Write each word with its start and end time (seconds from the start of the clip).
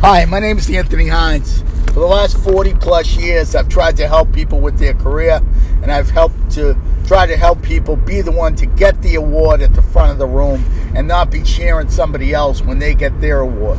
Hi, 0.00 0.24
my 0.26 0.38
name 0.38 0.58
is 0.58 0.70
Anthony 0.70 1.08
Hines. 1.08 1.60
For 1.86 1.94
the 1.94 2.06
last 2.06 2.38
40 2.38 2.74
plus 2.74 3.16
years, 3.16 3.56
I've 3.56 3.68
tried 3.68 3.96
to 3.96 4.06
help 4.06 4.32
people 4.32 4.60
with 4.60 4.78
their 4.78 4.94
career, 4.94 5.40
and 5.82 5.90
I've 5.90 6.08
helped 6.08 6.52
to 6.52 6.80
try 7.08 7.26
to 7.26 7.36
help 7.36 7.62
people 7.62 7.96
be 7.96 8.20
the 8.20 8.30
one 8.30 8.54
to 8.56 8.66
get 8.66 9.02
the 9.02 9.16
award 9.16 9.60
at 9.60 9.74
the 9.74 9.82
front 9.82 10.12
of 10.12 10.18
the 10.18 10.26
room 10.26 10.64
and 10.94 11.08
not 11.08 11.32
be 11.32 11.42
cheering 11.42 11.90
somebody 11.90 12.32
else 12.32 12.62
when 12.62 12.78
they 12.78 12.94
get 12.94 13.20
their 13.20 13.40
award. 13.40 13.76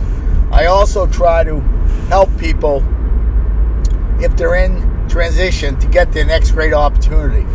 I 0.51 0.65
also 0.65 1.07
try 1.07 1.45
to 1.45 1.61
help 2.09 2.37
people 2.37 2.83
if 4.19 4.35
they're 4.35 4.55
in 4.55 5.07
transition 5.07 5.79
to 5.79 5.87
get 5.87 6.11
their 6.11 6.25
next 6.25 6.51
great 6.51 6.73
opportunity. 6.73 7.45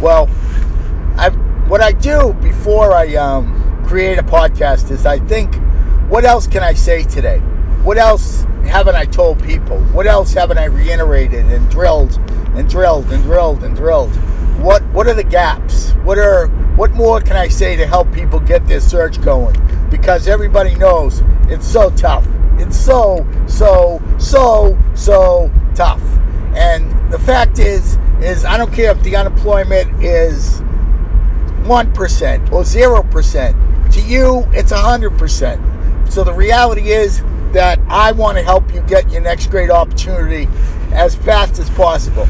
Well, 0.00 0.28
I 1.16 1.28
what 1.68 1.80
I 1.80 1.92
do 1.92 2.32
before 2.32 2.92
I 2.92 3.14
um, 3.14 3.84
create 3.86 4.18
a 4.18 4.24
podcast 4.24 4.90
is 4.90 5.06
I 5.06 5.20
think 5.20 5.54
what 6.08 6.24
else 6.24 6.46
can 6.46 6.62
I 6.62 6.74
say 6.74 7.02
today? 7.02 7.38
What 7.82 7.98
else 7.98 8.42
haven't 8.64 8.94
I 8.94 9.06
told 9.06 9.42
people? 9.42 9.78
What 9.86 10.06
else 10.06 10.32
haven't 10.32 10.58
I 10.58 10.66
reiterated 10.66 11.46
and 11.46 11.68
drilled 11.70 12.16
and 12.54 12.68
drilled 12.68 13.10
and 13.12 13.22
drilled 13.24 13.64
and 13.64 13.76
drilled? 13.76 14.14
What 14.60 14.84
what 14.92 15.08
are 15.08 15.14
the 15.14 15.24
gaps? 15.24 15.92
What 16.04 16.18
are 16.18 16.46
what 16.76 16.92
more 16.92 17.20
can 17.20 17.36
I 17.36 17.48
say 17.48 17.76
to 17.76 17.86
help 17.86 18.12
people 18.12 18.38
get 18.38 18.66
their 18.68 18.80
search 18.80 19.20
going? 19.20 19.56
Because 19.90 20.28
everybody 20.28 20.74
knows 20.76 21.22
it's 21.48 21.66
so 21.66 21.90
tough. 21.90 22.26
It's 22.58 22.78
so 22.78 23.26
so 23.46 24.00
so 24.18 24.78
so 24.94 25.50
tough. 25.74 26.02
And 26.54 27.12
the 27.12 27.18
fact 27.18 27.58
is 27.58 27.98
is 28.20 28.44
I 28.44 28.58
don't 28.58 28.72
care 28.72 28.92
if 28.92 29.02
the 29.02 29.16
unemployment 29.16 30.04
is 30.04 30.60
1% 30.60 32.52
or 32.52 32.62
0%. 32.62 33.92
To 33.92 34.00
you, 34.00 34.46
it's 34.52 34.72
100%. 34.72 35.75
So 36.08 36.24
the 36.24 36.32
reality 36.32 36.90
is 36.90 37.22
that 37.52 37.78
I 37.88 38.12
want 38.12 38.38
to 38.38 38.44
help 38.44 38.74
you 38.74 38.80
get 38.82 39.10
your 39.10 39.22
next 39.22 39.50
great 39.50 39.70
opportunity 39.70 40.48
as 40.92 41.14
fast 41.14 41.58
as 41.58 41.68
possible. 41.70 42.28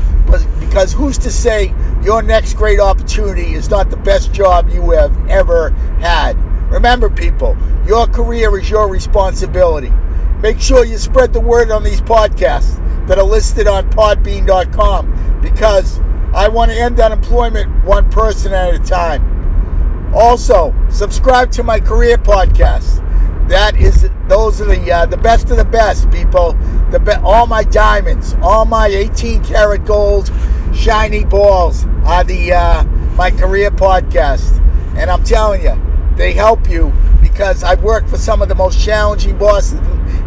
Because 0.61 0.92
who's 0.92 1.19
to 1.19 1.31
say 1.31 1.75
your 2.03 2.23
next 2.23 2.55
great 2.55 2.81
opportunity 2.81 3.55
is 3.55 3.70
not 3.70 3.91
the 3.91 3.97
best 3.97 4.33
job 4.33 4.69
you 4.70 4.91
have 4.91 5.28
ever 5.28 5.70
had? 6.01 6.36
Remember, 6.70 7.09
people, 7.09 7.56
your 7.86 8.06
career 8.06 8.59
is 8.59 8.69
your 8.69 8.89
responsibility. 8.89 9.92
Make 10.41 10.61
sure 10.61 10.84
you 10.84 10.98
spread 10.98 11.33
the 11.33 11.41
word 11.41 11.70
on 11.70 11.84
these 11.84 12.01
podcasts 12.01 12.83
that 13.06 13.19
are 13.19 13.25
listed 13.25 13.69
on 13.69 13.91
podbean.com 13.91 15.41
because 15.41 15.98
I 16.34 16.48
want 16.48 16.73
to 16.73 16.77
end 16.77 17.01
unemployment 17.01 17.84
one 17.84 18.11
person 18.11 18.53
at 18.53 18.75
a 18.75 18.79
time. 18.81 20.14
Also, 20.14 20.75
subscribe 20.91 21.53
to 21.53 21.62
my 21.62 21.81
career 21.81 22.19
podcast 22.19 23.06
that 23.48 23.77
is 23.77 24.08
those 24.27 24.61
are 24.61 24.64
the 24.64 24.92
uh, 24.92 25.06
the 25.06 25.16
best 25.16 25.50
of 25.50 25.56
the 25.56 25.64
best 25.64 26.11
people. 26.11 26.52
The 26.91 26.98
be- 26.98 27.12
all 27.12 27.47
my 27.47 27.62
diamonds 27.62 28.34
all 28.42 28.64
my 28.64 28.86
18 28.89 29.44
karat 29.44 29.84
gold 29.84 30.30
shiny 30.75 31.25
balls 31.25 31.84
are 32.05 32.24
the 32.24 32.52
uh, 32.52 32.84
my 33.17 33.30
career 33.30 33.70
podcast. 33.70 34.62
And 34.97 35.11
i'm 35.11 35.24
telling 35.24 35.62
you 35.62 35.80
they 36.17 36.33
help 36.33 36.69
you 36.69 36.92
because 37.20 37.62
i've 37.62 37.83
worked 37.83 38.08
for 38.08 38.17
some 38.17 38.41
of 38.41 38.48
the 38.48 38.55
most 38.55 38.83
challenging 38.83 39.36
bosses 39.36 39.78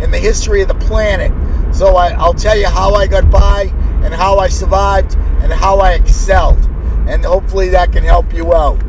in 0.01 0.11
the 0.11 0.19
history 0.19 0.61
of 0.61 0.67
the 0.67 0.75
planet. 0.75 1.31
So 1.75 1.95
I, 1.95 2.09
i'll 2.09 2.33
tell 2.33 2.57
you 2.57 2.67
how 2.67 2.93
i 2.93 3.07
got 3.07 3.29
by 3.29 3.63
and 4.03 4.13
how 4.13 4.37
i 4.37 4.47
survived 4.47 5.15
and 5.15 5.51
how 5.51 5.79
i 5.79 5.93
excelled. 5.93 6.63
And 7.07 7.25
hopefully 7.25 7.69
that 7.69 7.91
can 7.91 8.03
help 8.03 8.33
you 8.33 8.53
out 8.53 8.79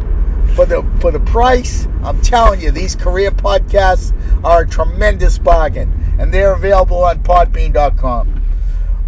for 0.54 0.66
the 0.66 0.82
for 1.00 1.10
the 1.10 1.20
price, 1.20 1.86
I'm 2.02 2.20
telling 2.22 2.60
you, 2.60 2.70
these 2.70 2.96
career 2.96 3.30
podcasts 3.30 4.14
are 4.44 4.62
a 4.62 4.68
tremendous 4.68 5.38
bargain, 5.38 6.16
and 6.18 6.32
they're 6.32 6.54
available 6.54 7.04
on 7.04 7.22
Podbean.com. 7.22 8.42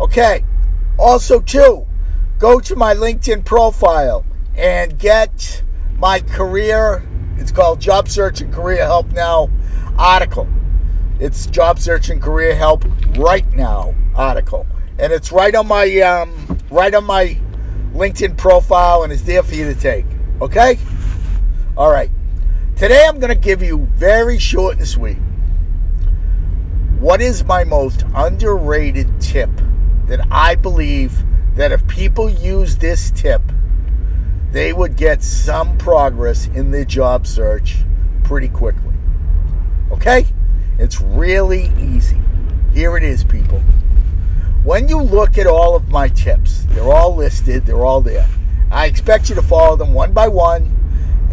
Okay. 0.01 0.45
Also, 0.99 1.41
too, 1.41 1.87
go 2.39 2.61
to 2.61 2.77
my 2.77 2.95
LinkedIn 2.95 3.45
profile 3.45 4.25
and 4.57 4.99
get 4.99 5.63
my 5.97 6.21
career. 6.21 7.07
It's 7.39 7.51
called 7.51 7.81
Job 7.81 8.09
Search 8.09 8.41
and 8.41 8.53
Career 8.53 8.85
Help 8.85 9.11
Now 9.13 9.51
article. 9.99 10.49
It's 11.19 11.47
Job 11.47 11.79
Search 11.79 12.11
and 12.11 12.21
Career 12.21 12.55
Help 12.55 12.85
Right 13.17 13.51
Now 13.53 13.95
article, 14.15 14.67
and 14.99 15.13
it's 15.13 15.33
right 15.33 15.55
on 15.55 15.67
my 15.67 16.01
um, 16.01 16.59
right 16.71 16.95
on 16.95 17.05
my 17.05 17.39
LinkedIn 17.95 18.37
profile, 18.37 19.03
and 19.03 19.13
it's 19.13 19.23
there 19.23 19.43
for 19.43 19.55
you 19.55 19.73
to 19.73 19.79
take. 19.79 20.07
Okay. 20.41 20.79
All 21.75 21.91
right. 21.91 22.11
Today 22.77 23.03
I'm 23.09 23.19
going 23.19 23.33
to 23.33 23.35
give 23.35 23.63
you 23.63 23.79
very 23.95 24.39
short 24.39 24.77
and 24.77 24.87
sweet. 24.87 25.17
What 26.99 27.23
is 27.23 27.45
my 27.45 27.65
most 27.65 28.05
underrated 28.15 29.23
tip 29.23 29.49
that 30.07 30.21
I 30.31 30.57
believe 30.57 31.15
that 31.55 31.73
if 31.73 31.87
people 31.89 32.29
use 32.29 32.77
this 32.77 33.11
tip, 33.11 33.41
they 34.51 34.71
would 34.71 34.97
get 34.97 35.23
some 35.23 35.79
progress 35.79 36.47
in 36.47 36.73
their 36.73 36.85
job 36.85 37.27
search 37.27 37.79
pretty 38.25 38.49
quickly. 38.49 38.93
Okay? 39.93 40.27
It's 40.79 41.01
really 41.01 41.73
easy. 41.81 42.21
Here 42.75 42.99
it 42.99 43.03
is, 43.03 43.25
people. 43.25 43.61
When 44.63 44.89
you 44.89 45.01
look 45.01 45.39
at 45.39 45.47
all 45.47 45.75
of 45.75 45.89
my 45.89 46.09
tips, 46.09 46.67
they're 46.69 46.93
all 46.93 47.17
listed, 47.17 47.65
they're 47.65 47.87
all 47.87 48.03
there. 48.03 48.29
I 48.71 48.87
expect 48.87 49.31
you 49.31 49.37
to 49.37 49.43
follow 49.43 49.77
them 49.77 49.95
one 49.95 50.13
by 50.13 50.29
one 50.29 50.82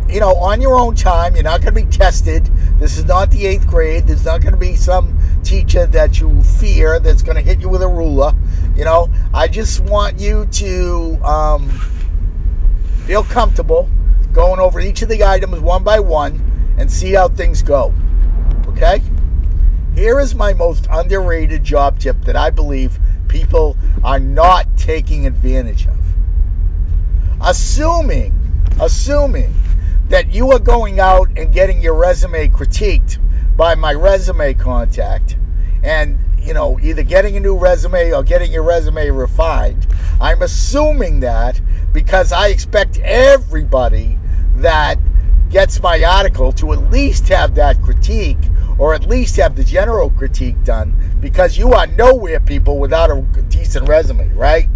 you 0.10 0.20
know, 0.20 0.36
on 0.36 0.62
your 0.62 0.80
own 0.80 0.96
time. 0.96 1.36
You're 1.36 1.44
not 1.44 1.62
going 1.62 1.76
to 1.76 1.86
be 1.86 1.90
tested. 1.90 2.46
This 2.80 2.98
is 2.98 3.06
not 3.06 3.30
the 3.30 3.46
eighth 3.46 3.68
grade. 3.68 4.08
There's 4.08 4.26
not 4.26 4.42
going 4.42 4.54
to 4.54 4.60
be 4.60 4.76
some 4.76 5.18
teacher 5.44 5.86
that 5.88 6.20
you 6.20 6.42
fear 6.42 7.00
that's 7.00 7.22
going 7.22 7.36
to 7.36 7.42
hit 7.42 7.60
you 7.60 7.70
with 7.70 7.82
a 7.82 7.88
ruler. 7.88 8.34
You 8.76 8.86
know, 8.86 9.10
I 9.34 9.48
just 9.48 9.82
want 9.82 10.20
you 10.20 10.46
to 10.46 11.20
um, 11.24 11.70
feel 13.06 13.24
comfortable 13.24 13.90
going 14.34 14.60
over 14.60 14.80
each 14.80 15.02
of 15.02 15.10
the 15.10 15.24
items 15.26 15.60
one 15.60 15.84
by 15.84 16.00
one 16.00 16.76
and 16.78 16.92
see 16.92 17.14
how 17.14 17.28
things 17.28 17.62
go. 17.62 17.94
Okay? 18.68 19.02
Here 19.96 20.20
is 20.20 20.34
my 20.34 20.54
most 20.54 20.88
underrated 20.90 21.64
job 21.64 22.00
tip 22.00 22.22
that 22.26 22.36
I 22.36 22.52
believe 22.52 22.98
people 23.28 23.78
are 24.04 24.20
not 24.20 24.78
taking 24.78 25.26
advantage 25.26 25.88
of. 25.88 25.98
Assuming, 27.42 28.34
assuming 28.80 29.54
that 30.10 30.32
you 30.32 30.52
are 30.52 30.60
going 30.60 31.00
out 31.00 31.30
and 31.38 31.54
getting 31.54 31.82
your 31.82 31.94
resume 31.94 32.48
critiqued 32.50 33.18
by 33.56 33.76
my 33.76 33.94
resume 33.94 34.54
contact 34.54 35.38
and 35.84 36.20
you 36.40 36.54
know 36.54 36.80
either 36.82 37.04
getting 37.04 37.38
a 37.38 37.40
new 37.40 37.58
resume 37.58 38.12
or 38.12 38.24
getting 38.24 38.52
your 38.52 38.64
resume 38.64 39.10
refined. 39.10 39.88
I'm 40.20 40.42
assuming 40.42 41.22
that 41.22 41.60
because 41.94 42.32
i 42.32 42.48
expect 42.48 42.98
everybody 43.00 44.18
that 44.58 44.98
gets 45.50 45.82
my 45.82 46.04
article 46.04 46.52
to 46.54 46.74
at 46.74 46.92
least 46.92 47.30
have 47.30 47.56
that 47.56 47.82
critique 47.82 48.38
or 48.78 48.94
at 48.94 49.08
least 49.08 49.38
have 49.38 49.56
the 49.56 49.64
general 49.64 50.10
critique 50.10 50.64
done 50.64 50.94
because 51.20 51.58
you 51.58 51.74
are 51.74 51.88
nowhere 51.88 52.40
people 52.40 52.78
without 52.78 53.10
a 53.10 53.22
decent 53.50 53.88
resume 53.88 54.30
right 54.30 54.68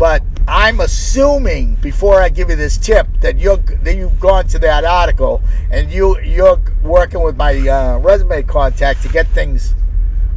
but 0.00 0.22
I'm 0.48 0.80
assuming 0.80 1.74
before 1.74 2.22
I 2.22 2.30
give 2.30 2.48
you 2.48 2.56
this 2.56 2.78
tip 2.78 3.06
that 3.20 3.36
you 3.36 3.58
that 3.82 3.96
you've 3.96 4.18
gone 4.18 4.46
to 4.48 4.58
that 4.60 4.86
article 4.86 5.42
and 5.70 5.92
you 5.92 6.18
you're 6.22 6.58
working 6.82 7.22
with 7.22 7.36
my 7.36 7.68
uh, 7.68 7.98
resume 7.98 8.42
contact 8.44 9.02
to 9.02 9.10
get 9.10 9.28
things 9.28 9.74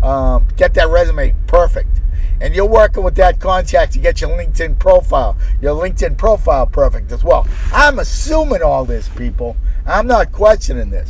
um, 0.03 0.49
get 0.57 0.73
that 0.73 0.89
resume 0.89 1.33
perfect, 1.47 2.01
and 2.41 2.53
you're 2.53 2.67
working 2.67 3.03
with 3.03 3.15
that 3.15 3.39
contact 3.39 3.93
to 3.93 3.99
get 3.99 4.19
your 4.19 4.31
LinkedIn 4.31 4.77
profile 4.79 5.37
your 5.61 5.81
LinkedIn 5.81 6.17
profile 6.17 6.67
perfect 6.67 7.13
as 7.13 7.23
well. 7.23 7.47
I'm 7.71 7.99
assuming 7.99 8.63
all 8.63 8.83
this, 8.83 9.07
people. 9.07 9.55
I'm 9.85 10.07
not 10.07 10.33
questioning 10.33 10.89
this. 10.89 11.09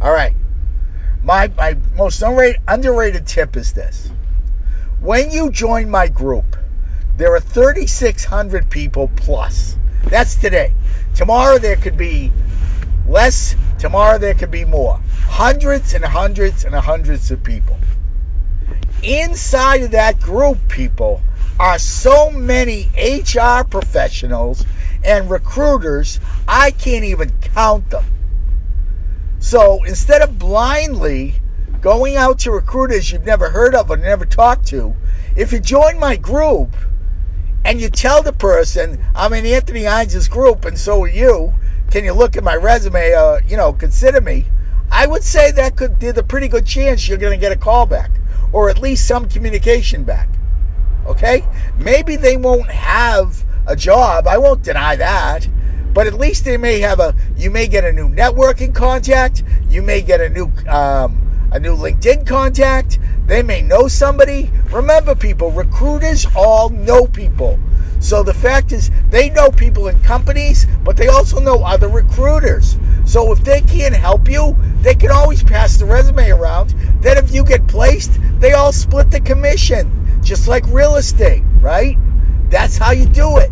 All 0.00 0.12
right. 0.12 0.34
My 1.22 1.46
my 1.56 1.76
most 1.94 2.20
underrated, 2.22 2.60
underrated 2.66 3.24
tip 3.28 3.56
is 3.56 3.72
this: 3.72 4.10
when 5.00 5.30
you 5.30 5.52
join 5.52 5.88
my 5.88 6.08
group 6.08 6.56
there 7.16 7.34
are 7.34 7.40
3,600 7.40 8.68
people 8.70 9.10
plus. 9.14 9.76
That's 10.04 10.34
today. 10.34 10.74
Tomorrow 11.14 11.58
there 11.58 11.76
could 11.76 11.96
be 11.96 12.32
less. 13.06 13.54
Tomorrow 13.78 14.18
there 14.18 14.34
could 14.34 14.50
be 14.50 14.64
more. 14.64 15.00
Hundreds 15.26 15.94
and 15.94 16.04
hundreds 16.04 16.64
and 16.64 16.74
hundreds 16.74 17.30
of 17.30 17.42
people. 17.42 17.76
Inside 19.02 19.82
of 19.82 19.90
that 19.92 20.20
group, 20.20 20.68
people, 20.68 21.22
are 21.58 21.78
so 21.78 22.30
many 22.30 22.90
HR 22.96 23.62
professionals 23.64 24.64
and 25.04 25.30
recruiters, 25.30 26.18
I 26.48 26.70
can't 26.70 27.04
even 27.04 27.30
count 27.54 27.90
them. 27.90 28.04
So 29.38 29.84
instead 29.84 30.22
of 30.22 30.38
blindly 30.38 31.34
going 31.80 32.16
out 32.16 32.40
to 32.40 32.50
recruiters 32.50 33.12
you've 33.12 33.26
never 33.26 33.50
heard 33.50 33.74
of 33.74 33.90
or 33.90 33.96
never 33.96 34.24
talked 34.24 34.68
to, 34.68 34.96
if 35.36 35.52
you 35.52 35.60
join 35.60 36.00
my 36.00 36.16
group, 36.16 36.74
and 37.64 37.80
you 37.80 37.88
tell 37.88 38.22
the 38.22 38.32
person, 38.32 39.02
I'm 39.14 39.32
in 39.32 39.46
Anthony 39.46 39.84
Hines' 39.84 40.28
group, 40.28 40.64
and 40.64 40.78
so 40.78 41.02
are 41.04 41.08
you. 41.08 41.54
Can 41.90 42.04
you 42.04 42.12
look 42.12 42.36
at 42.36 42.44
my 42.44 42.56
resume? 42.56 43.12
Uh, 43.12 43.38
you 43.46 43.56
know, 43.56 43.72
consider 43.72 44.20
me. 44.20 44.46
I 44.90 45.06
would 45.06 45.24
say 45.24 45.50
that 45.52 45.76
could 45.76 45.98
there's 45.98 46.18
a 46.18 46.22
pretty 46.22 46.48
good 46.48 46.66
chance 46.66 47.08
you're 47.08 47.18
going 47.18 47.38
to 47.38 47.40
get 47.40 47.52
a 47.52 47.58
call 47.58 47.86
back 47.86 48.10
or 48.52 48.70
at 48.70 48.78
least 48.78 49.06
some 49.06 49.28
communication 49.28 50.04
back. 50.04 50.28
Okay? 51.06 51.44
Maybe 51.76 52.16
they 52.16 52.36
won't 52.36 52.70
have 52.70 53.44
a 53.66 53.74
job. 53.74 54.26
I 54.28 54.38
won't 54.38 54.62
deny 54.62 54.96
that. 54.96 55.46
But 55.92 56.06
at 56.06 56.14
least 56.14 56.44
they 56.44 56.56
may 56.56 56.80
have 56.80 57.00
a 57.00 57.14
you 57.36 57.50
may 57.50 57.68
get 57.68 57.84
a 57.84 57.92
new 57.92 58.08
networking 58.08 58.74
contact, 58.74 59.42
you 59.68 59.82
may 59.82 60.02
get 60.02 60.20
a 60.20 60.28
new 60.28 60.50
um, 60.68 61.48
a 61.52 61.60
new 61.60 61.76
LinkedIn 61.76 62.26
contact, 62.26 62.98
they 63.26 63.42
may 63.42 63.62
know 63.62 63.88
somebody. 63.88 64.50
Remember 64.70 65.14
people, 65.14 65.50
recruiters 65.50 66.26
all 66.36 66.68
know 66.68 67.06
people. 67.06 67.58
So 68.00 68.22
the 68.22 68.34
fact 68.34 68.72
is, 68.72 68.90
they 69.08 69.30
know 69.30 69.50
people 69.50 69.88
in 69.88 70.00
companies, 70.00 70.66
but 70.84 70.96
they 70.96 71.08
also 71.08 71.40
know 71.40 71.62
other 71.62 71.88
recruiters. 71.88 72.76
So 73.06 73.32
if 73.32 73.42
they 73.42 73.62
can't 73.62 73.94
help 73.94 74.28
you, 74.28 74.56
they 74.82 74.94
can 74.94 75.10
always 75.10 75.42
pass 75.42 75.78
the 75.78 75.86
resume 75.86 76.30
around. 76.30 76.74
Then 77.00 77.16
if 77.16 77.32
you 77.32 77.44
get 77.44 77.66
placed, 77.66 78.12
they 78.40 78.52
all 78.52 78.72
split 78.72 79.10
the 79.10 79.20
commission, 79.20 80.20
just 80.22 80.48
like 80.48 80.66
real 80.66 80.96
estate, 80.96 81.42
right? 81.60 81.96
That's 82.50 82.76
how 82.76 82.92
you 82.92 83.06
do 83.06 83.38
it. 83.38 83.50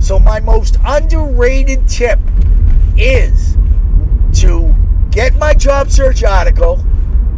So 0.00 0.18
my 0.18 0.40
most 0.40 0.76
underrated 0.84 1.86
tip 1.88 2.18
is 2.96 3.56
to 4.40 4.74
get 5.10 5.36
my 5.36 5.54
job 5.54 5.90
search 5.90 6.24
article, 6.24 6.84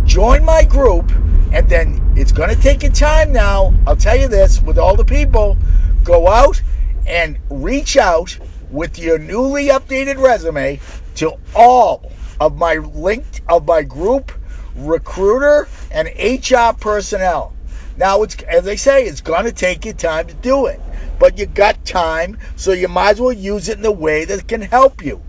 join 0.06 0.44
my 0.44 0.64
group, 0.64 1.12
and 1.55 1.69
then 1.69 2.15
it's 2.17 2.33
going 2.33 2.49
to 2.49 2.61
take 2.61 2.83
you 2.83 2.91
time 2.91 3.33
now. 3.33 3.73
I'll 3.87 3.95
tell 3.95 4.17
you 4.17 4.27
this 4.27 4.61
with 4.61 4.77
all 4.77 4.97
the 4.97 5.05
people 5.05 5.56
go 6.03 6.29
out 6.29 6.61
and 7.06 7.39
reach 7.49 7.97
out 7.97 8.37
with 8.71 8.99
your 8.99 9.19
newly 9.19 9.69
updated 9.69 10.19
resume 10.21 10.81
to 11.17 11.39
all 11.55 12.11
of 12.41 12.56
my 12.56 12.75
linked 12.75 13.41
of 13.49 13.67
my 13.67 13.83
group 13.83 14.33
recruiter 14.75 15.69
and 15.93 16.09
HR 16.09 16.77
personnel. 16.77 17.53
Now 17.97 18.25
it's 18.25 18.35
as 18.43 18.65
they 18.65 18.77
say, 18.77 19.05
it's 19.05 19.21
gonna 19.21 19.53
take 19.53 19.85
you 19.85 19.93
time 19.93 20.27
to 20.27 20.35
do 20.35 20.67
it. 20.67 20.81
But 21.21 21.39
you 21.39 21.47
got 21.47 21.85
time, 21.85 22.39
so 22.56 22.73
you 22.73 22.89
might 22.89 23.11
as 23.11 23.21
well 23.21 23.33
use 23.33 23.69
it 23.69 23.79
in 23.79 23.85
a 23.85 23.93
way 23.93 24.25
that 24.25 24.49
can 24.49 24.61
help 24.61 25.05
you. 25.05 25.23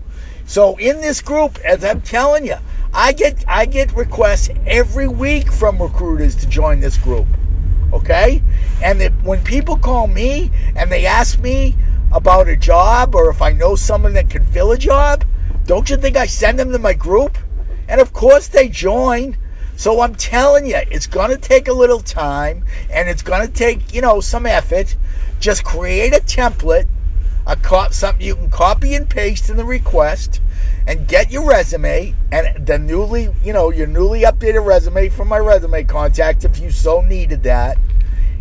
So 0.46 0.76
in 0.76 1.00
this 1.00 1.22
group, 1.22 1.58
as 1.64 1.84
I'm 1.84 2.00
telling 2.00 2.46
you, 2.46 2.56
I 2.96 3.12
get 3.12 3.44
I 3.46 3.66
get 3.66 3.94
requests 3.94 4.50
every 4.66 5.06
week 5.06 5.52
from 5.52 5.80
recruiters 5.80 6.36
to 6.36 6.48
join 6.48 6.80
this 6.80 6.96
group 6.96 7.28
okay? 7.92 8.42
And 8.82 9.02
when 9.24 9.42
people 9.42 9.76
call 9.76 10.06
me 10.06 10.50
and 10.74 10.90
they 10.90 11.06
ask 11.06 11.38
me 11.38 11.76
about 12.12 12.48
a 12.48 12.56
job 12.56 13.14
or 13.14 13.30
if 13.30 13.42
I 13.42 13.52
know 13.52 13.74
someone 13.74 14.14
that 14.14 14.30
can 14.30 14.44
fill 14.44 14.72
a 14.72 14.78
job, 14.78 15.24
don't 15.66 15.88
you 15.90 15.96
think 15.96 16.16
I 16.16 16.26
send 16.26 16.58
them 16.58 16.72
to 16.72 16.78
my 16.78 16.94
group? 16.94 17.36
And 17.88 18.00
of 18.00 18.12
course 18.12 18.48
they 18.48 18.68
join. 18.68 19.36
So 19.76 20.00
I'm 20.00 20.14
telling 20.14 20.66
you, 20.66 20.80
it's 20.90 21.06
going 21.06 21.30
to 21.30 21.36
take 21.36 21.68
a 21.68 21.72
little 21.72 22.00
time 22.00 22.64
and 22.90 23.08
it's 23.08 23.22
going 23.22 23.46
to 23.46 23.52
take, 23.52 23.94
you 23.94 24.00
know, 24.00 24.20
some 24.20 24.46
effort. 24.46 24.94
Just 25.38 25.64
create 25.64 26.14
a 26.14 26.20
template, 26.20 26.86
a 27.46 27.56
co- 27.56 27.90
something 27.90 28.26
you 28.26 28.34
can 28.34 28.50
copy 28.50 28.94
and 28.94 29.08
paste 29.08 29.50
in 29.50 29.56
the 29.56 29.64
request 29.64 30.40
and 30.86 31.06
get 31.06 31.30
your 31.30 31.48
resume 31.48 32.14
and 32.32 32.66
the 32.66 32.78
newly, 32.78 33.28
you 33.44 33.52
know, 33.52 33.70
your 33.70 33.86
newly 33.86 34.22
updated 34.22 34.64
resume 34.64 35.08
from 35.08 35.28
my 35.28 35.38
resume 35.38 35.84
contact 35.84 36.44
if 36.44 36.58
you 36.58 36.70
so 36.70 37.00
needed 37.00 37.44
that, 37.44 37.78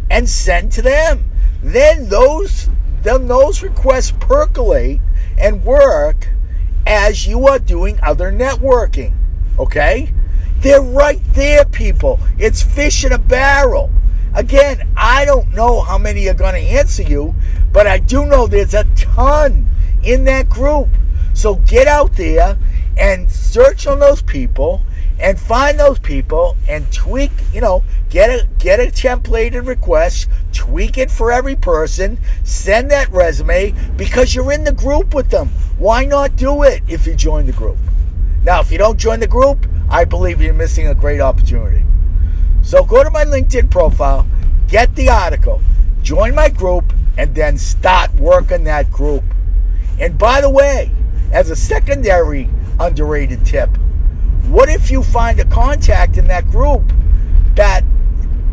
and 0.10 0.28
send 0.28 0.72
to 0.74 0.82
them. 0.82 1.30
Then 1.62 2.10
those 2.10 2.70
then 3.04 3.28
those 3.28 3.62
requests 3.62 4.12
percolate 4.12 5.00
and 5.38 5.64
work 5.64 6.28
as 6.88 7.26
you 7.26 7.48
are 7.48 7.60
doing 7.60 8.00
other 8.02 8.32
networking. 8.32 9.14
Okay? 9.60 10.12
They're 10.60 10.82
right 10.82 11.22
there, 11.34 11.66
people. 11.66 12.20
It's 12.40 12.62
fish 12.64 13.06
in 13.06 13.12
a 13.12 13.20
barrel. 13.20 13.92
Again, 14.36 14.86
I 14.98 15.24
don't 15.24 15.54
know 15.54 15.80
how 15.80 15.98
many 15.98 16.28
are 16.28 16.34
going 16.34 16.56
to 16.56 16.70
answer 16.72 17.04
you, 17.04 17.34
but 17.72 17.88
I 17.88 18.00
do 18.00 18.26
know 18.26 18.48
there's 18.48 18.74
a 18.74 18.84
ton 18.96 19.70
in 20.04 20.26
that 20.26 20.50
group. 20.50 20.90
So 21.34 21.56
get 21.56 21.88
out 21.88 22.18
there 22.18 22.58
and 22.98 23.32
search 23.32 23.88
on 23.88 24.00
those 24.00 24.22
people 24.22 24.82
and 25.20 25.40
find 25.40 25.80
those 25.80 26.00
people 26.00 26.58
and 26.68 26.92
tweak, 26.92 27.32
you 27.54 27.62
know, 27.62 27.84
get 28.10 28.30
a 28.30 28.48
get 28.60 28.82
a 28.82 28.88
templated 28.88 29.68
request, 29.68 30.28
tweak 30.52 30.98
it 30.98 31.10
for 31.10 31.32
every 31.32 31.56
person, 31.56 32.20
send 32.44 32.92
that 32.92 33.14
resume 33.14 33.74
because 33.96 34.36
you're 34.36 34.52
in 34.52 34.66
the 34.66 34.74
group 34.74 35.14
with 35.14 35.30
them. 35.30 35.48
Why 35.78 36.04
not 36.04 36.36
do 36.36 36.64
it 36.64 36.84
if 36.90 37.08
you 37.08 37.16
join 37.16 37.46
the 37.46 37.54
group? 37.54 37.78
Now, 38.44 38.60
if 38.60 38.70
you 38.70 38.78
don't 38.78 38.98
join 38.98 39.22
the 39.22 39.28
group, 39.28 39.66
I 39.90 40.04
believe 40.04 40.42
you're 40.42 40.54
missing 40.54 40.88
a 40.88 40.96
great 40.96 41.22
opportunity. 41.22 41.86
So 42.66 42.84
go 42.84 43.04
to 43.04 43.12
my 43.12 43.26
LinkedIn 43.26 43.70
profile, 43.70 44.28
get 44.68 44.96
the 44.96 45.10
article, 45.10 45.62
join 46.02 46.34
my 46.34 46.50
group, 46.50 46.92
and 47.16 47.36
then 47.36 47.60
start 47.60 48.16
working 48.16 48.64
that 48.64 48.92
group. 48.92 49.24
And 50.00 50.18
by 50.18 50.42
the 50.42 50.50
way, 50.50 50.90
as 51.32 51.52
a 51.52 51.56
secondary 51.56 52.50
underrated 52.80 53.46
tip, 53.46 53.70
what 54.48 54.68
if 54.68 54.90
you 54.90 55.04
find 55.04 55.40
a 55.40 55.46
contact 55.46 56.18
in 56.18 56.28
that 56.30 56.50
group 56.50 56.92
that 57.54 57.84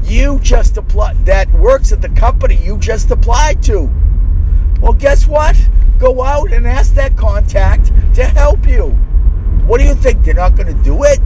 you 0.05 0.39
just 0.41 0.77
applied 0.77 1.25
that 1.25 1.51
works 1.51 1.91
at 1.93 2.03
the 2.03 2.11
company 2.11 2.57
you 2.57 2.77
just 2.77 3.11
applied 3.11 3.63
to? 3.63 3.91
Well, 4.83 4.93
guess 4.93 5.27
what? 5.27 5.57
Go 5.99 6.23
out 6.23 6.53
and 6.53 6.67
ask 6.67 6.95
that 6.97 7.17
contact 7.17 7.87
to 8.17 8.25
help 8.27 8.69
you. 8.69 8.91
What 9.65 9.81
do 9.81 9.87
you 9.87 9.95
think? 9.95 10.23
They're 10.23 10.35
not 10.35 10.55
going 10.55 10.69
to 10.69 10.83
do 10.85 11.05
it? 11.05 11.19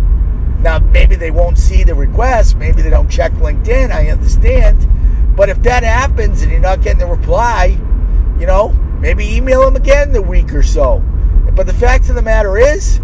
Now, 0.67 0.81
maybe 0.81 1.15
they 1.15 1.31
won't 1.31 1.59
see 1.59 1.85
the 1.85 1.95
request. 1.95 2.57
Maybe 2.57 2.83
they 2.83 2.91
don't 2.91 3.09
check 3.09 3.31
LinkedIn. 3.35 3.93
I 3.93 4.09
understand. 4.11 5.37
But 5.37 5.49
if 5.49 5.63
that 5.63 5.85
happens 5.85 6.43
and 6.43 6.51
you're 6.51 6.61
not 6.61 6.83
getting 6.83 6.99
the 6.99 7.07
reply, 7.07 7.79
you 8.41 8.47
know, 8.47 8.71
maybe 8.71 9.37
email 9.37 9.65
them 9.65 9.77
again 9.77 10.09
in 10.09 10.17
a 10.17 10.23
week 10.23 10.53
or 10.53 10.65
so. 10.65 10.99
But 11.55 11.69
the 11.69 11.73
fact 11.73 12.09
of 12.09 12.17
the 12.17 12.23
matter 12.23 12.59
is, 12.59 12.99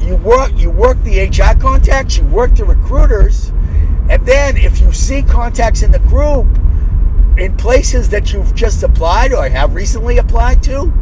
you 0.00 0.16
work 0.16 0.58
you 0.58 0.68
work 0.70 1.02
the 1.04 1.20
HR 1.22 1.58
contacts, 1.58 2.18
you 2.18 2.24
work 2.24 2.54
the 2.54 2.66
recruiters, 2.66 3.48
and 4.10 4.26
then 4.26 4.58
if 4.58 4.82
you 4.82 4.92
see 4.92 5.22
contacts 5.22 5.80
in 5.80 5.90
the 5.90 5.98
group 5.98 6.48
in 7.38 7.56
places 7.56 8.10
that 8.10 8.30
you've 8.34 8.54
just 8.54 8.82
applied 8.82 9.32
or 9.32 9.48
have 9.48 9.74
recently 9.74 10.18
applied 10.18 10.62
to, 10.64 10.92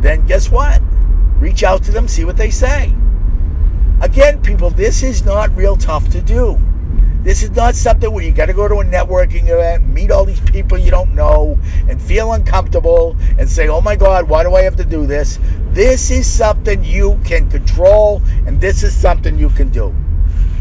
then 0.00 0.26
guess 0.26 0.50
what? 0.50 0.82
Reach 1.38 1.62
out 1.62 1.84
to 1.84 1.92
them, 1.92 2.08
see 2.08 2.24
what 2.24 2.36
they 2.36 2.50
say. 2.50 2.92
Again, 4.00 4.42
people, 4.42 4.70
this 4.70 5.02
is 5.02 5.24
not 5.24 5.56
real 5.56 5.76
tough 5.76 6.08
to 6.10 6.20
do. 6.20 6.56
This 7.22 7.42
is 7.42 7.50
not 7.50 7.74
something 7.74 8.12
where 8.12 8.24
you 8.24 8.30
got 8.30 8.46
to 8.46 8.52
go 8.52 8.68
to 8.68 8.76
a 8.76 8.84
networking 8.84 9.48
event, 9.48 9.88
meet 9.88 10.12
all 10.12 10.24
these 10.24 10.40
people 10.40 10.78
you 10.78 10.90
don't 10.92 11.16
know, 11.16 11.58
and 11.88 12.00
feel 12.00 12.32
uncomfortable 12.32 13.16
and 13.38 13.50
say, 13.50 13.66
oh 13.66 13.80
my 13.80 13.96
God, 13.96 14.28
why 14.28 14.44
do 14.44 14.54
I 14.54 14.62
have 14.62 14.76
to 14.76 14.84
do 14.84 15.04
this? 15.06 15.40
This 15.72 16.12
is 16.12 16.30
something 16.30 16.84
you 16.84 17.20
can 17.24 17.50
control, 17.50 18.22
and 18.46 18.60
this 18.60 18.84
is 18.84 18.94
something 18.94 19.36
you 19.36 19.50
can 19.50 19.70
do. 19.70 19.92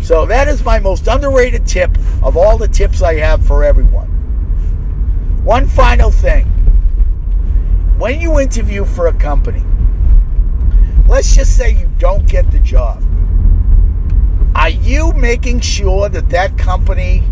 So, 0.01 0.25
that 0.25 0.48
is 0.48 0.63
my 0.63 0.79
most 0.79 1.08
underrated 1.08 1.67
tip 1.67 1.96
of 2.24 2.38
all 2.38 2.58
the 2.58 2.67
tips 2.67 3.03
I 3.03 3.15
have 3.15 3.46
for 3.46 3.63
everyone. 3.63 4.08
One 5.44 5.67
final 5.67 6.10
thing 6.10 6.46
when 7.98 8.20
you 8.20 8.39
interview 8.39 8.84
for 8.84 9.08
a 9.08 9.13
company, 9.13 9.63
let's 11.08 11.36
just 11.36 11.56
say 11.56 11.72
you 11.72 11.89
don't 11.98 12.27
get 12.27 12.51
the 12.51 12.60
job 12.60 13.06
are 14.57 14.69
you 14.69 15.13
making 15.13 15.59
sure 15.59 16.09
that 16.09 16.29
that 16.31 16.57
company 16.57 17.23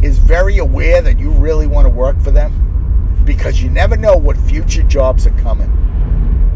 is 0.00 0.16
very 0.16 0.56
aware 0.56 1.02
that 1.02 1.18
you 1.18 1.30
really 1.30 1.66
want 1.66 1.84
to 1.84 1.90
work 1.90 2.18
for 2.22 2.30
them? 2.30 3.22
Because 3.26 3.62
you 3.62 3.68
never 3.68 3.98
know 3.98 4.16
what 4.16 4.38
future 4.38 4.82
jobs 4.82 5.26
are 5.26 5.38
coming, 5.42 5.70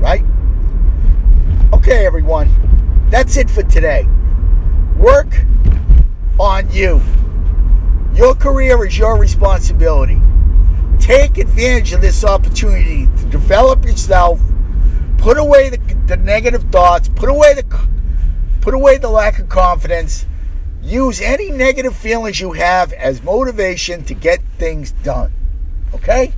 right? 0.00 0.24
Okay, 1.74 2.06
everyone, 2.06 2.48
that's 3.10 3.36
it 3.36 3.50
for 3.50 3.62
today. 3.62 4.08
Work 4.96 5.28
on 6.40 6.72
you. 6.72 7.02
Your 8.14 8.34
career 8.34 8.86
is 8.86 8.96
your 8.96 9.18
responsibility. 9.18 10.18
Take 10.98 11.36
advantage 11.36 11.92
of 11.92 12.00
this 12.00 12.24
opportunity 12.24 13.04
to 13.04 13.24
develop 13.26 13.84
yourself, 13.84 14.40
put 15.18 15.36
away 15.36 15.68
the, 15.68 15.76
the 16.06 16.16
negative 16.16 16.62
thoughts, 16.72 17.06
put 17.06 17.28
away 17.28 17.52
the 17.52 17.64
Put 18.66 18.74
away 18.74 18.98
the 18.98 19.08
lack 19.08 19.38
of 19.38 19.48
confidence. 19.48 20.26
Use 20.82 21.20
any 21.20 21.52
negative 21.52 21.94
feelings 21.94 22.40
you 22.40 22.50
have 22.50 22.92
as 22.92 23.22
motivation 23.22 24.02
to 24.06 24.14
get 24.14 24.40
things 24.58 24.90
done. 24.90 25.32
Okay? 25.94 26.32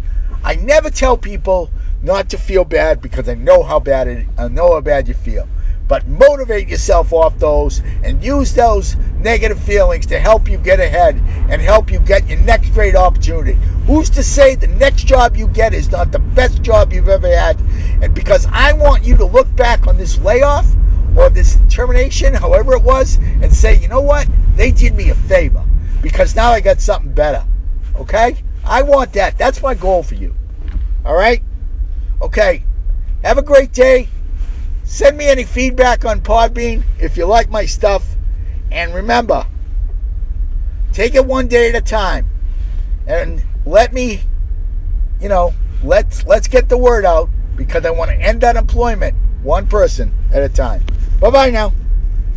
I 0.45 0.57
never 0.57 0.91
tell 0.91 1.17
people 1.17 1.71
not 2.03 2.29
to 2.29 2.37
feel 2.37 2.67
bad 2.67 3.01
because 3.01 3.31
I 3.31 3.35
know 3.35 3.63
how 3.63 3.81
bad 3.81 4.09
it, 4.09 4.27
I 4.37 4.49
know 4.49 4.75
how 4.75 4.83
bad 4.83 5.09
you 5.09 5.15
feel. 5.15 5.49
But 5.89 6.07
motivate 6.07 6.69
yourself 6.69 7.15
off 7.15 7.39
those 7.39 7.81
and 8.05 8.23
use 8.23 8.53
those 8.53 8.95
negative 8.95 9.61
feelings 9.61 10.05
to 10.09 10.19
help 10.19 10.51
you 10.51 10.59
get 10.59 10.81
ahead 10.81 11.17
and 11.49 11.63
help 11.63 11.91
you 11.91 11.99
get 11.99 12.29
your 12.29 12.41
next 12.41 12.75
great 12.75 12.95
opportunity. 12.95 13.57
Who's 13.87 14.11
to 14.11 14.23
say 14.23 14.55
the 14.55 14.67
next 14.67 15.05
job 15.05 15.35
you 15.39 15.47
get 15.47 15.73
is 15.73 15.91
not 15.91 16.13
the 16.13 16.19
best 16.19 16.61
job 16.61 16.93
you've 16.93 17.09
ever 17.09 17.35
had? 17.35 17.59
And 18.03 18.13
because 18.13 18.45
I 18.45 18.75
want 18.75 19.05
you 19.05 19.17
to 19.17 19.25
look 19.25 19.57
back 19.57 19.87
on 19.87 19.97
this 19.97 20.19
layoff 20.19 20.67
or 21.17 21.31
this 21.31 21.59
termination, 21.69 22.35
however 22.35 22.75
it 22.75 22.83
was, 22.83 23.17
and 23.17 23.53
say, 23.53 23.79
you 23.79 23.89
know 23.89 24.01
what? 24.01 24.29
They 24.57 24.71
did 24.71 24.95
me 24.95 25.11
a 25.11 25.15
favor 25.15 25.65
because 26.03 26.37
now 26.37 26.51
I 26.51 26.61
got 26.61 26.81
something 26.81 27.13
better. 27.13 27.45
Okay? 27.97 28.37
I 28.65 28.83
want 28.83 29.15
that. 29.15 29.39
That's 29.39 29.63
my 29.63 29.75
goal 29.75 30.03
for 30.03 30.15
you. 30.15 30.35
All 31.05 31.15
right? 31.15 31.43
Okay. 32.21 32.65
Have 33.23 33.39
a 33.39 33.43
great 33.43 33.73
day. 33.73 34.09
Send 34.85 35.17
me 35.17 35.27
any 35.27 35.45
feedback 35.45 36.05
on 36.05 36.21
Podbean 36.21 36.83
if 36.99 37.17
you 37.17 37.27
like 37.27 37.51
my 37.51 37.67
stuff. 37.67 38.05
And 38.71 38.95
remember, 38.95 39.47
take 40.93 41.15
it 41.15 41.25
one 41.25 41.49
day 41.49 41.71
at 41.71 41.75
a 41.75 41.81
time. 41.81 42.27
And 43.07 43.43
let 43.67 43.93
me, 43.93 44.21
you 45.21 45.29
know, 45.29 45.53
let's 45.83 46.27
let's 46.27 46.49
get 46.49 46.69
the 46.69 46.79
word 46.79 47.05
out 47.05 47.31
because 47.57 47.85
I 47.85 47.91
want 47.91 48.11
to 48.11 48.17
end 48.17 48.45
unemployment 48.45 49.15
one 49.43 49.67
person 49.67 50.13
at 50.33 50.43
a 50.43 50.49
time. 50.49 50.85
Bye 51.21 51.31
bye 51.31 51.51
now. 51.51 51.75